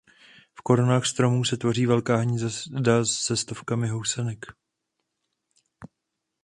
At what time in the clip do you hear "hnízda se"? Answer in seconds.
2.17-3.37